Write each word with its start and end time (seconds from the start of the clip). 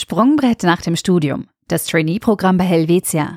Sprungbrett 0.00 0.62
nach 0.62 0.80
dem 0.80 0.94
Studium. 0.94 1.48
Das 1.66 1.84
Trainee-Programm 1.86 2.56
bei 2.56 2.62
Helvetia. 2.62 3.36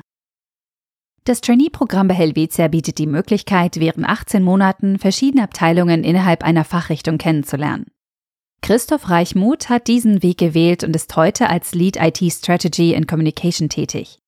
Das 1.24 1.40
Trainee-Programm 1.40 2.06
bei 2.06 2.14
Helvetia 2.14 2.68
bietet 2.68 2.98
die 2.98 3.08
Möglichkeit, 3.08 3.80
während 3.80 4.08
18 4.08 4.44
Monaten 4.44 5.00
verschiedene 5.00 5.42
Abteilungen 5.42 6.04
innerhalb 6.04 6.44
einer 6.44 6.64
Fachrichtung 6.64 7.18
kennenzulernen. 7.18 7.86
Christoph 8.60 9.10
Reichmuth 9.10 9.70
hat 9.70 9.88
diesen 9.88 10.22
Weg 10.22 10.38
gewählt 10.38 10.84
und 10.84 10.94
ist 10.94 11.16
heute 11.16 11.50
als 11.50 11.74
Lead 11.74 11.96
IT 11.96 12.32
Strategy 12.32 12.94
and 12.94 13.08
Communication 13.08 13.68
tätig. 13.68 14.20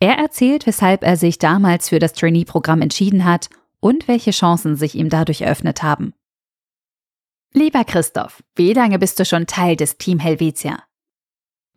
Er 0.00 0.18
erzählt, 0.18 0.66
weshalb 0.66 1.04
er 1.04 1.16
sich 1.16 1.38
damals 1.38 1.90
für 1.90 2.00
das 2.00 2.12
Trainee-Programm 2.12 2.82
entschieden 2.82 3.24
hat 3.24 3.50
und 3.78 4.08
welche 4.08 4.32
Chancen 4.32 4.74
sich 4.74 4.96
ihm 4.96 5.10
dadurch 5.10 5.42
eröffnet 5.42 5.84
haben. 5.84 6.12
Lieber 7.54 7.84
Christoph, 7.84 8.42
wie 8.56 8.72
lange 8.72 8.98
bist 8.98 9.20
du 9.20 9.24
schon 9.24 9.46
Teil 9.46 9.76
des 9.76 9.96
Team 9.96 10.18
Helvetia? 10.18 10.82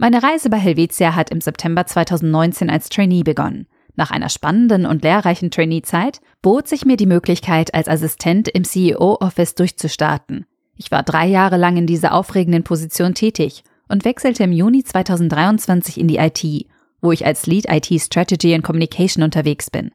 Meine 0.02 0.24
Reise 0.24 0.50
bei 0.50 0.58
Helvetia 0.58 1.14
hat 1.14 1.30
im 1.30 1.42
September 1.42 1.86
2019 1.86 2.72
als 2.72 2.90
Trainee 2.90 3.22
begonnen. 3.22 3.68
Nach 3.94 4.10
einer 4.10 4.30
spannenden 4.30 4.88
und 4.88 5.04
lehrreichen 5.04 5.52
Trainee-Zeit 5.52 6.22
bot 6.42 6.68
sich 6.68 6.86
mir 6.86 6.98
die 6.98 7.06
Möglichkeit, 7.06 7.76
als 7.76 7.88
Assistent 7.88 8.48
im 8.48 8.64
CEO-Office 8.64 9.54
durchzustarten. 9.54 10.48
Ich 10.76 10.90
war 10.90 11.04
drei 11.04 11.28
Jahre 11.28 11.58
lang 11.58 11.78
in 11.78 11.86
dieser 11.86 12.16
aufregenden 12.16 12.64
Position 12.64 13.14
tätig 13.14 13.64
und 13.90 14.04
wechselte 14.04 14.44
im 14.44 14.52
Juni 14.52 14.84
2023 14.84 16.00
in 16.00 16.08
die 16.08 16.18
IT, 16.18 16.66
wo 17.00 17.12
ich 17.12 17.28
als 17.28 17.46
Lead 17.46 17.68
IT 17.70 18.02
Strategy 18.02 18.56
and 18.56 18.64
Communication 18.64 19.24
unterwegs 19.24 19.70
bin. 19.70 19.92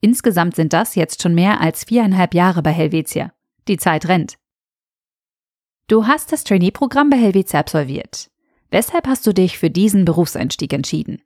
Insgesamt 0.00 0.54
sind 0.54 0.72
das 0.72 0.94
jetzt 0.94 1.20
schon 1.20 1.34
mehr 1.34 1.60
als 1.60 1.82
viereinhalb 1.82 2.32
Jahre 2.32 2.62
bei 2.62 2.70
Helvetia. 2.70 3.32
Die 3.66 3.76
Zeit 3.76 4.06
rennt. 4.06 4.36
Du 5.88 6.06
hast 6.06 6.30
das 6.30 6.44
Trainee-Programm 6.44 7.10
bei 7.10 7.16
Helvetia 7.16 7.58
absolviert. 7.58 8.30
Weshalb 8.70 9.06
hast 9.06 9.26
du 9.26 9.32
dich 9.32 9.58
für 9.58 9.70
diesen 9.70 10.04
Berufseinstieg 10.04 10.72
entschieden? 10.72 11.22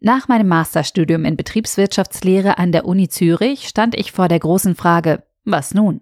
Nach 0.00 0.28
meinem 0.28 0.48
Masterstudium 0.48 1.26
in 1.26 1.36
Betriebswirtschaftslehre 1.36 2.56
an 2.56 2.72
der 2.72 2.86
Uni 2.86 3.08
Zürich 3.08 3.68
stand 3.68 3.94
ich 3.94 4.12
vor 4.12 4.28
der 4.28 4.38
großen 4.38 4.74
Frage, 4.74 5.24
was 5.44 5.74
nun? 5.74 6.00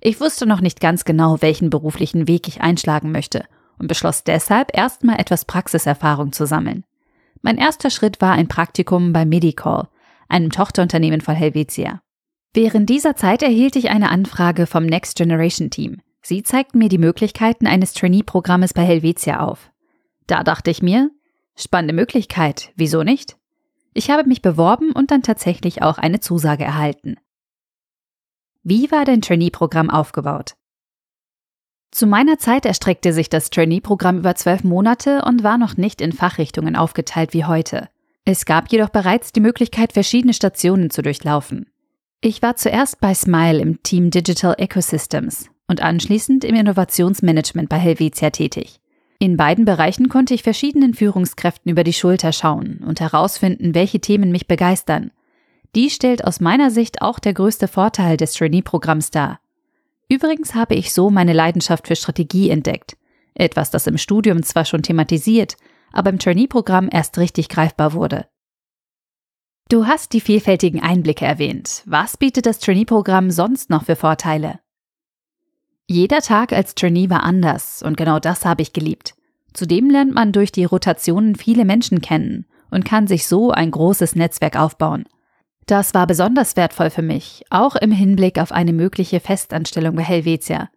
Ich 0.00 0.20
wusste 0.20 0.44
noch 0.46 0.60
nicht 0.60 0.80
ganz 0.80 1.04
genau, 1.04 1.40
welchen 1.40 1.70
beruflichen 1.70 2.26
Weg 2.26 2.48
ich 2.48 2.60
einschlagen 2.60 3.12
möchte 3.12 3.44
und 3.78 3.86
beschloss 3.86 4.24
deshalb 4.24 4.76
erstmal 4.76 5.20
etwas 5.20 5.44
Praxiserfahrung 5.44 6.32
zu 6.32 6.46
sammeln. 6.46 6.84
Mein 7.42 7.58
erster 7.58 7.90
Schritt 7.90 8.20
war 8.20 8.32
ein 8.32 8.48
Praktikum 8.48 9.12
bei 9.12 9.24
Medicall, 9.24 9.88
einem 10.28 10.50
Tochterunternehmen 10.50 11.20
von 11.20 11.36
Helvetia. 11.36 12.00
Während 12.54 12.90
dieser 12.90 13.14
Zeit 13.14 13.42
erhielt 13.42 13.76
ich 13.76 13.90
eine 13.90 14.10
Anfrage 14.10 14.66
vom 14.66 14.84
Next 14.84 15.16
Generation 15.16 15.70
Team. 15.70 16.00
Sie 16.28 16.42
zeigten 16.42 16.76
mir 16.76 16.90
die 16.90 16.98
Möglichkeiten 16.98 17.66
eines 17.66 17.94
Trainee-Programmes 17.94 18.74
bei 18.74 18.82
Helvetia 18.82 19.40
auf. 19.40 19.70
Da 20.26 20.44
dachte 20.44 20.70
ich 20.70 20.82
mir, 20.82 21.10
spannende 21.56 21.94
Möglichkeit, 21.94 22.70
wieso 22.76 23.02
nicht? 23.02 23.38
Ich 23.94 24.10
habe 24.10 24.28
mich 24.28 24.42
beworben 24.42 24.92
und 24.92 25.10
dann 25.10 25.22
tatsächlich 25.22 25.80
auch 25.80 25.96
eine 25.96 26.20
Zusage 26.20 26.64
erhalten. 26.64 27.16
Wie 28.62 28.90
war 28.90 29.06
dein 29.06 29.22
Trainee-Programm 29.22 29.88
aufgebaut? 29.88 30.56
Zu 31.92 32.06
meiner 32.06 32.36
Zeit 32.36 32.66
erstreckte 32.66 33.14
sich 33.14 33.30
das 33.30 33.48
Trainee-Programm 33.48 34.18
über 34.18 34.34
zwölf 34.34 34.64
Monate 34.64 35.22
und 35.24 35.42
war 35.42 35.56
noch 35.56 35.78
nicht 35.78 36.02
in 36.02 36.12
Fachrichtungen 36.12 36.76
aufgeteilt 36.76 37.32
wie 37.32 37.46
heute. 37.46 37.88
Es 38.26 38.44
gab 38.44 38.70
jedoch 38.70 38.90
bereits 38.90 39.32
die 39.32 39.40
Möglichkeit, 39.40 39.94
verschiedene 39.94 40.34
Stationen 40.34 40.90
zu 40.90 41.00
durchlaufen. 41.00 41.70
Ich 42.20 42.42
war 42.42 42.56
zuerst 42.56 43.00
bei 43.00 43.14
Smile 43.14 43.60
im 43.60 43.82
Team 43.82 44.10
Digital 44.10 44.56
Ecosystems 44.58 45.48
und 45.68 45.82
anschließend 45.82 46.44
im 46.44 46.54
Innovationsmanagement 46.54 47.68
bei 47.68 47.78
Helvetia 47.78 48.30
tätig. 48.30 48.80
In 49.20 49.36
beiden 49.36 49.64
Bereichen 49.64 50.08
konnte 50.08 50.34
ich 50.34 50.42
verschiedenen 50.42 50.94
Führungskräften 50.94 51.70
über 51.70 51.84
die 51.84 51.92
Schulter 51.92 52.32
schauen 52.32 52.78
und 52.86 53.00
herausfinden, 53.00 53.74
welche 53.74 54.00
Themen 54.00 54.30
mich 54.30 54.46
begeistern. 54.46 55.10
Die 55.74 55.90
stellt 55.90 56.24
aus 56.24 56.40
meiner 56.40 56.70
Sicht 56.70 57.02
auch 57.02 57.18
der 57.18 57.34
größte 57.34 57.68
Vorteil 57.68 58.16
des 58.16 58.32
Trainee-Programms 58.32 59.10
dar. 59.10 59.40
Übrigens 60.08 60.54
habe 60.54 60.74
ich 60.74 60.94
so 60.94 61.10
meine 61.10 61.32
Leidenschaft 61.32 61.88
für 61.88 61.96
Strategie 61.96 62.48
entdeckt. 62.48 62.96
Etwas, 63.34 63.70
das 63.70 63.86
im 63.86 63.98
Studium 63.98 64.42
zwar 64.42 64.64
schon 64.64 64.82
thematisiert, 64.82 65.56
aber 65.92 66.10
im 66.10 66.18
Trainee-Programm 66.18 66.88
erst 66.90 67.18
richtig 67.18 67.48
greifbar 67.48 67.92
wurde. 67.92 68.26
Du 69.68 69.86
hast 69.86 70.14
die 70.14 70.20
vielfältigen 70.20 70.80
Einblicke 70.80 71.26
erwähnt. 71.26 71.82
Was 71.84 72.16
bietet 72.16 72.46
das 72.46 72.58
Trainee-Programm 72.60 73.30
sonst 73.30 73.68
noch 73.68 73.84
für 73.84 73.96
Vorteile? 73.96 74.60
Jeder 75.90 76.20
Tag 76.20 76.52
als 76.52 76.74
Trainee 76.74 77.08
war 77.08 77.22
anders 77.22 77.82
und 77.82 77.96
genau 77.96 78.18
das 78.18 78.44
habe 78.44 78.60
ich 78.60 78.74
geliebt. 78.74 79.14
Zudem 79.54 79.88
lernt 79.88 80.12
man 80.12 80.32
durch 80.32 80.52
die 80.52 80.66
Rotationen 80.66 81.34
viele 81.34 81.64
Menschen 81.64 82.02
kennen 82.02 82.44
und 82.70 82.84
kann 82.84 83.06
sich 83.06 83.26
so 83.26 83.52
ein 83.52 83.70
großes 83.70 84.14
Netzwerk 84.14 84.56
aufbauen. 84.56 85.06
Das 85.64 85.94
war 85.94 86.06
besonders 86.06 86.56
wertvoll 86.56 86.90
für 86.90 87.00
mich, 87.00 87.42
auch 87.48 87.74
im 87.74 87.90
Hinblick 87.90 88.38
auf 88.38 88.52
eine 88.52 88.74
mögliche 88.74 89.18
Festanstellung 89.18 89.96
bei 89.96 90.02
Helvetia. 90.02 90.68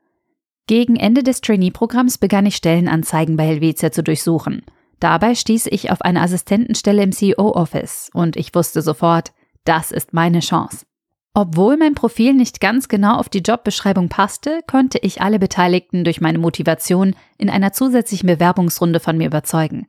Gegen 0.65 0.95
Ende 0.95 1.23
des 1.23 1.41
Trainee-Programms 1.41 2.17
begann 2.17 2.45
ich 2.45 2.55
Stellenanzeigen 2.55 3.35
bei 3.35 3.43
Helvetia 3.43 3.91
zu 3.91 4.03
durchsuchen. 4.03 4.63
Dabei 5.01 5.35
stieß 5.35 5.65
ich 5.67 5.91
auf 5.91 6.01
eine 6.01 6.21
Assistentenstelle 6.21 7.03
im 7.03 7.11
CEO-Office 7.11 8.11
und 8.13 8.37
ich 8.37 8.55
wusste 8.55 8.81
sofort, 8.81 9.33
das 9.65 9.91
ist 9.91 10.13
meine 10.13 10.39
Chance. 10.39 10.85
Obwohl 11.33 11.77
mein 11.77 11.95
Profil 11.95 12.33
nicht 12.33 12.59
ganz 12.59 12.89
genau 12.89 13.15
auf 13.15 13.29
die 13.29 13.39
Jobbeschreibung 13.39 14.09
passte, 14.09 14.61
konnte 14.67 14.97
ich 14.97 15.21
alle 15.21 15.39
Beteiligten 15.39 16.03
durch 16.03 16.19
meine 16.19 16.39
Motivation 16.39 17.15
in 17.37 17.49
einer 17.49 17.71
zusätzlichen 17.71 18.27
Bewerbungsrunde 18.27 18.99
von 18.99 19.17
mir 19.17 19.27
überzeugen. 19.27 19.87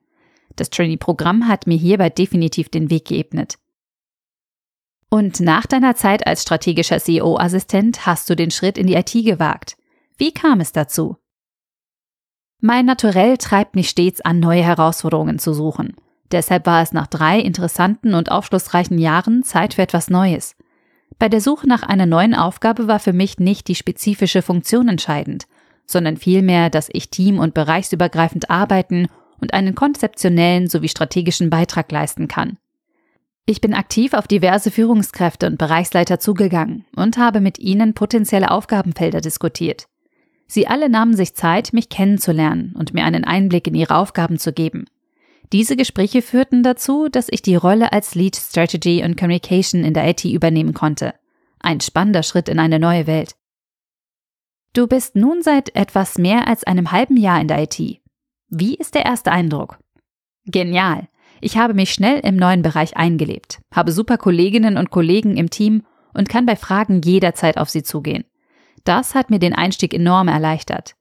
Das 0.54 0.70
Trainee-Programm 0.70 1.48
hat 1.48 1.66
mir 1.66 1.76
hierbei 1.76 2.10
definitiv 2.10 2.68
den 2.68 2.90
Weg 2.90 3.06
geebnet. 3.06 3.58
Und 5.08 5.40
nach 5.40 5.66
deiner 5.66 5.96
Zeit 5.96 6.26
als 6.26 6.42
strategischer 6.42 6.98
CEO-Assistent 6.98 8.06
hast 8.06 8.30
du 8.30 8.36
den 8.36 8.50
Schritt 8.50 8.78
in 8.78 8.86
die 8.86 8.94
IT 8.94 9.12
gewagt. 9.12 9.76
Wie 10.16 10.32
kam 10.32 10.60
es 10.60 10.72
dazu? 10.72 11.16
Mein 12.60 12.86
Naturell 12.86 13.36
treibt 13.36 13.74
mich 13.74 13.88
stets 13.88 14.20
an, 14.20 14.38
neue 14.38 14.62
Herausforderungen 14.62 15.40
zu 15.40 15.52
suchen. 15.52 15.96
Deshalb 16.30 16.66
war 16.66 16.80
es 16.82 16.92
nach 16.92 17.08
drei 17.08 17.40
interessanten 17.40 18.14
und 18.14 18.30
aufschlussreichen 18.30 18.98
Jahren 18.98 19.42
Zeit 19.42 19.74
für 19.74 19.82
etwas 19.82 20.08
Neues. 20.08 20.54
Bei 21.22 21.28
der 21.28 21.40
Suche 21.40 21.68
nach 21.68 21.84
einer 21.84 22.06
neuen 22.06 22.34
Aufgabe 22.34 22.88
war 22.88 22.98
für 22.98 23.12
mich 23.12 23.38
nicht 23.38 23.68
die 23.68 23.76
spezifische 23.76 24.42
Funktion 24.42 24.88
entscheidend, 24.88 25.44
sondern 25.86 26.16
vielmehr, 26.16 26.68
dass 26.68 26.88
ich 26.92 27.10
team- 27.10 27.38
und 27.38 27.54
bereichsübergreifend 27.54 28.50
arbeiten 28.50 29.06
und 29.40 29.54
einen 29.54 29.76
konzeptionellen 29.76 30.66
sowie 30.66 30.88
strategischen 30.88 31.48
Beitrag 31.48 31.92
leisten 31.92 32.26
kann. 32.26 32.58
Ich 33.46 33.60
bin 33.60 33.72
aktiv 33.72 34.14
auf 34.14 34.26
diverse 34.26 34.72
Führungskräfte 34.72 35.46
und 35.46 35.58
Bereichsleiter 35.58 36.18
zugegangen 36.18 36.86
und 36.96 37.18
habe 37.18 37.40
mit 37.40 37.60
ihnen 37.60 37.94
potenzielle 37.94 38.50
Aufgabenfelder 38.50 39.20
diskutiert. 39.20 39.86
Sie 40.48 40.66
alle 40.66 40.88
nahmen 40.88 41.14
sich 41.14 41.36
Zeit, 41.36 41.72
mich 41.72 41.88
kennenzulernen 41.88 42.74
und 42.76 42.94
mir 42.94 43.04
einen 43.04 43.22
Einblick 43.22 43.68
in 43.68 43.76
ihre 43.76 43.94
Aufgaben 43.94 44.38
zu 44.38 44.52
geben. 44.52 44.86
Diese 45.52 45.76
Gespräche 45.76 46.22
führten 46.22 46.62
dazu, 46.62 47.08
dass 47.10 47.28
ich 47.30 47.42
die 47.42 47.56
Rolle 47.56 47.92
als 47.92 48.14
Lead 48.14 48.36
Strategy 48.36 49.04
und 49.04 49.18
Communication 49.18 49.84
in 49.84 49.92
der 49.92 50.08
IT 50.08 50.24
übernehmen 50.24 50.72
konnte. 50.72 51.14
Ein 51.60 51.80
spannender 51.80 52.22
Schritt 52.22 52.48
in 52.48 52.58
eine 52.58 52.78
neue 52.78 53.06
Welt. 53.06 53.36
Du 54.72 54.86
bist 54.86 55.14
nun 55.14 55.42
seit 55.42 55.76
etwas 55.76 56.16
mehr 56.16 56.48
als 56.48 56.64
einem 56.64 56.90
halben 56.90 57.18
Jahr 57.18 57.38
in 57.40 57.48
der 57.48 57.62
IT. 57.62 58.00
Wie 58.48 58.74
ist 58.74 58.94
der 58.94 59.04
erste 59.04 59.30
Eindruck? 59.30 59.78
Genial. 60.46 61.08
Ich 61.42 61.58
habe 61.58 61.74
mich 61.74 61.92
schnell 61.92 62.20
im 62.20 62.36
neuen 62.36 62.62
Bereich 62.62 62.96
eingelebt, 62.96 63.60
habe 63.74 63.92
super 63.92 64.16
Kolleginnen 64.16 64.78
und 64.78 64.90
Kollegen 64.90 65.36
im 65.36 65.50
Team 65.50 65.84
und 66.14 66.28
kann 66.28 66.46
bei 66.46 66.56
Fragen 66.56 67.02
jederzeit 67.02 67.58
auf 67.58 67.68
sie 67.68 67.82
zugehen. 67.82 68.24
Das 68.84 69.14
hat 69.14 69.28
mir 69.28 69.38
den 69.38 69.54
Einstieg 69.54 69.92
enorm 69.92 70.28
erleichtert. 70.28 70.94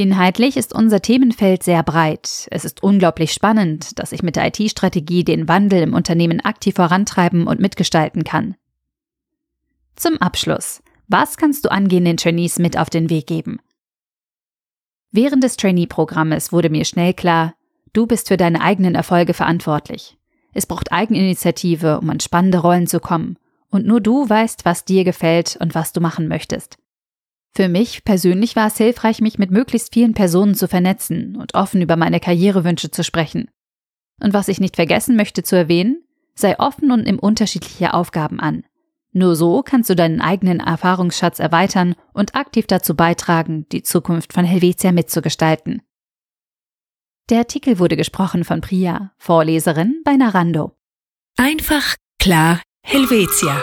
Inhaltlich 0.00 0.56
ist 0.56 0.74
unser 0.74 1.02
Themenfeld 1.02 1.62
sehr 1.62 1.82
breit. 1.82 2.48
Es 2.50 2.64
ist 2.64 2.82
unglaublich 2.82 3.34
spannend, 3.34 3.98
dass 3.98 4.12
ich 4.12 4.22
mit 4.22 4.34
der 4.34 4.46
IT-Strategie 4.46 5.24
den 5.24 5.46
Wandel 5.46 5.82
im 5.82 5.92
Unternehmen 5.92 6.40
aktiv 6.40 6.76
vorantreiben 6.76 7.46
und 7.46 7.60
mitgestalten 7.60 8.24
kann. 8.24 8.56
Zum 9.96 10.16
Abschluss. 10.16 10.82
Was 11.06 11.36
kannst 11.36 11.66
du 11.66 11.70
angehenden 11.70 12.16
Trainees 12.16 12.58
mit 12.58 12.78
auf 12.78 12.88
den 12.88 13.10
Weg 13.10 13.26
geben? 13.26 13.60
Während 15.10 15.44
des 15.44 15.58
Trainee-Programmes 15.58 16.50
wurde 16.50 16.70
mir 16.70 16.86
schnell 16.86 17.12
klar, 17.12 17.52
du 17.92 18.06
bist 18.06 18.28
für 18.28 18.38
deine 18.38 18.62
eigenen 18.62 18.94
Erfolge 18.94 19.34
verantwortlich. 19.34 20.16
Es 20.54 20.64
braucht 20.64 20.92
Eigeninitiative, 20.92 22.00
um 22.00 22.08
an 22.08 22.20
spannende 22.20 22.60
Rollen 22.60 22.86
zu 22.86 23.00
kommen. 23.00 23.36
Und 23.70 23.84
nur 23.84 24.00
du 24.00 24.26
weißt, 24.26 24.64
was 24.64 24.86
dir 24.86 25.04
gefällt 25.04 25.58
und 25.60 25.74
was 25.74 25.92
du 25.92 26.00
machen 26.00 26.26
möchtest. 26.26 26.78
Für 27.52 27.68
mich 27.68 28.04
persönlich 28.04 28.54
war 28.56 28.68
es 28.68 28.76
hilfreich, 28.76 29.20
mich 29.20 29.38
mit 29.38 29.50
möglichst 29.50 29.92
vielen 29.92 30.14
Personen 30.14 30.54
zu 30.54 30.68
vernetzen 30.68 31.36
und 31.36 31.54
offen 31.54 31.82
über 31.82 31.96
meine 31.96 32.20
Karrierewünsche 32.20 32.90
zu 32.90 33.02
sprechen. 33.02 33.50
Und 34.22 34.34
was 34.34 34.48
ich 34.48 34.60
nicht 34.60 34.76
vergessen 34.76 35.16
möchte 35.16 35.42
zu 35.42 35.56
erwähnen, 35.56 36.04
sei 36.34 36.58
offen 36.58 36.90
und 36.90 37.04
nimm 37.04 37.18
unterschiedliche 37.18 37.94
Aufgaben 37.94 38.38
an. 38.40 38.64
Nur 39.12 39.34
so 39.34 39.62
kannst 39.62 39.90
du 39.90 39.96
deinen 39.96 40.20
eigenen 40.20 40.60
Erfahrungsschatz 40.60 41.40
erweitern 41.40 41.96
und 42.12 42.36
aktiv 42.36 42.66
dazu 42.66 42.94
beitragen, 42.94 43.66
die 43.72 43.82
Zukunft 43.82 44.32
von 44.32 44.44
Helvetia 44.44 44.92
mitzugestalten. 44.92 45.82
Der 47.28 47.38
Artikel 47.38 47.78
wurde 47.78 47.96
gesprochen 47.96 48.44
von 48.44 48.60
Priya, 48.60 49.12
Vorleserin 49.18 50.02
bei 50.04 50.16
Narando. 50.16 50.76
Einfach 51.36 51.96
klar 52.18 52.60
Helvetia. 52.82 53.62